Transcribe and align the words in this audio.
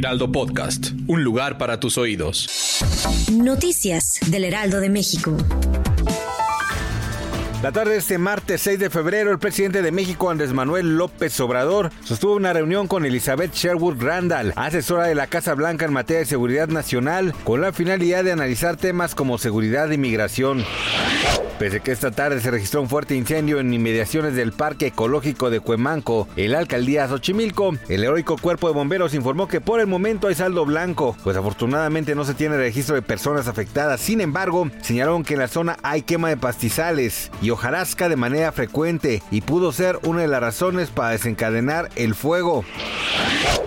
Heraldo 0.00 0.32
Podcast, 0.32 0.92
un 1.08 1.22
lugar 1.24 1.58
para 1.58 1.78
tus 1.78 1.98
oídos. 1.98 2.80
Noticias 3.30 4.18
del 4.28 4.44
Heraldo 4.44 4.80
de 4.80 4.88
México. 4.88 5.36
La 7.62 7.70
tarde 7.70 7.92
de 7.92 7.98
este 7.98 8.16
martes 8.16 8.62
6 8.62 8.78
de 8.78 8.88
febrero, 8.88 9.30
el 9.30 9.38
presidente 9.38 9.82
de 9.82 9.92
México, 9.92 10.30
Andrés 10.30 10.54
Manuel 10.54 10.96
López 10.96 11.38
Obrador, 11.40 11.90
sostuvo 12.02 12.34
una 12.34 12.54
reunión 12.54 12.88
con 12.88 13.04
Elizabeth 13.04 13.52
Sherwood 13.52 14.02
Randall, 14.02 14.54
asesora 14.56 15.06
de 15.06 15.14
la 15.14 15.26
Casa 15.26 15.52
Blanca 15.52 15.84
en 15.84 15.92
materia 15.92 16.20
de 16.20 16.26
seguridad 16.26 16.68
nacional, 16.68 17.34
con 17.44 17.60
la 17.60 17.74
finalidad 17.74 18.24
de 18.24 18.32
analizar 18.32 18.78
temas 18.78 19.14
como 19.14 19.36
seguridad 19.36 19.90
y 19.90 19.98
migración. 19.98 20.64
Pese 21.60 21.80
que 21.80 21.92
esta 21.92 22.10
tarde 22.10 22.40
se 22.40 22.50
registró 22.50 22.80
un 22.80 22.88
fuerte 22.88 23.14
incendio 23.14 23.60
en 23.60 23.74
inmediaciones 23.74 24.34
del 24.34 24.52
Parque 24.52 24.86
Ecológico 24.86 25.50
de 25.50 25.60
Cuemanco, 25.60 26.26
en 26.36 26.52
la 26.52 26.58
alcaldía 26.58 27.06
Xochimilco, 27.06 27.74
el 27.90 28.02
heroico 28.02 28.38
cuerpo 28.38 28.68
de 28.68 28.72
bomberos 28.72 29.12
informó 29.12 29.46
que 29.46 29.60
por 29.60 29.78
el 29.78 29.86
momento 29.86 30.28
hay 30.28 30.34
saldo 30.34 30.64
blanco, 30.64 31.14
pues 31.22 31.36
afortunadamente 31.36 32.14
no 32.14 32.24
se 32.24 32.32
tiene 32.32 32.56
registro 32.56 32.94
de 32.94 33.02
personas 33.02 33.46
afectadas. 33.46 34.00
Sin 34.00 34.22
embargo, 34.22 34.70
señalaron 34.80 35.22
que 35.22 35.34
en 35.34 35.40
la 35.40 35.48
zona 35.48 35.76
hay 35.82 36.00
quema 36.00 36.30
de 36.30 36.38
pastizales 36.38 37.30
y 37.42 37.50
hojarasca 37.50 38.08
de 38.08 38.16
manera 38.16 38.52
frecuente 38.52 39.22
y 39.30 39.42
pudo 39.42 39.70
ser 39.72 39.98
una 40.04 40.22
de 40.22 40.28
las 40.28 40.40
razones 40.40 40.88
para 40.88 41.10
desencadenar 41.10 41.90
el 41.94 42.14
fuego. 42.14 42.64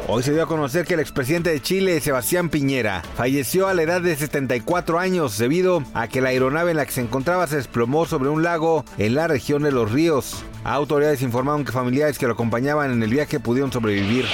Hoy 0.08 0.21
se 0.21 0.33
dio 0.33 0.44
a 0.44 0.47
conocer 0.47 0.86
que 0.86 0.95
el 0.95 0.99
expresidente 0.99 1.49
de 1.49 1.61
Chile, 1.61 2.02
Sebastián 2.02 2.49
Piñera, 2.49 3.03
falleció 3.16 3.67
a 3.67 3.73
la 3.73 3.83
edad 3.83 4.02
de 4.02 4.16
74 4.16 4.99
años 4.99 5.38
debido 5.38 5.81
a 5.94 6.09
que 6.09 6.19
la 6.19 6.30
aeronave 6.30 6.71
en 6.71 6.77
la 6.77 6.86
que 6.86 6.91
se 6.91 7.02
encontraba 7.02 7.47
se 7.47 7.55
desplomó 7.84 8.06
sobre 8.06 8.30
un 8.30 8.44
lago 8.44 8.86
en 8.98 9.14
la 9.14 9.28
región 9.28 9.64
de 9.64 9.72
Los 9.72 9.92
Ríos. 9.92 10.45
Autoridades 10.64 11.22
informaron 11.22 11.66
que 11.66 11.73
familiares 11.73 12.17
que 12.17 12.28
lo 12.28 12.31
acompañaban 12.31 12.92
en 12.92 13.03
el 13.03 13.09
viaje 13.09 13.42
pudieron 13.42 13.73
sobrevivir. 13.73 14.26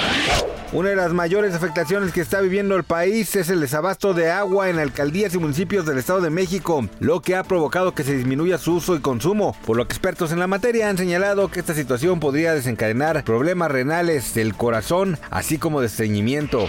Una 0.72 0.89
de 0.89 0.95
las 0.95 1.14
mayores 1.14 1.55
afectaciones 1.55 2.14
que 2.14 2.22
está 2.22 2.42
viviendo 2.42 2.75
el 2.75 2.83
país 2.83 3.36
es 3.36 3.50
el 3.50 3.61
desabasto 3.61 4.14
de 4.14 4.30
agua 4.30 4.70
en 4.70 4.77
alcaldías 4.77 5.33
y 5.33 5.39
municipios 5.39 5.88
del 5.88 5.97
Estado 5.97 6.22
de 6.22 6.30
México, 6.30 6.88
lo 7.00 7.22
que 7.22 7.36
ha 7.36 7.44
provocado 7.44 7.95
que 7.95 8.03
se 8.03 8.16
disminuya 8.16 8.59
su 8.59 8.75
uso 8.75 8.95
y 8.95 9.00
consumo, 9.00 9.55
por 9.66 9.77
lo 9.77 9.88
que 9.88 9.94
expertos 9.94 10.31
en 10.31 10.38
la 10.38 10.45
materia 10.45 10.88
han 10.88 11.00
señalado 11.00 11.50
que 11.50 11.59
esta 11.59 11.73
situación 11.73 12.20
podría 12.20 12.53
desencadenar 12.53 13.23
problemas 13.23 13.72
renales 13.72 14.36
del 14.36 14.53
corazón, 14.53 15.17
así 15.31 15.58
como 15.58 15.81
de 15.81 15.88
estreñimiento. 15.88 16.67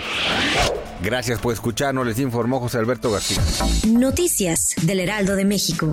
Gracias 1.02 1.40
por 1.40 1.52
escucharnos, 1.52 2.06
les 2.06 2.18
informó 2.18 2.58
José 2.58 2.78
Alberto 2.78 3.10
García. 3.10 3.42
Noticias 3.86 4.76
del 4.80 5.00
Heraldo 5.00 5.36
de 5.36 5.44
México. 5.44 5.92